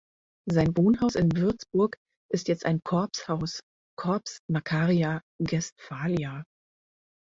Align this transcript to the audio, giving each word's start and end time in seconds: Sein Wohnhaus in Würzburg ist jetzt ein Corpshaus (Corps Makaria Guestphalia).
Sein 0.49 0.75
Wohnhaus 0.77 1.13
in 1.13 1.31
Würzburg 1.37 1.95
ist 2.31 2.47
jetzt 2.47 2.65
ein 2.65 2.81
Corpshaus 2.83 3.59
(Corps 3.99 4.39
Makaria 4.49 5.21
Guestphalia). 5.43 6.43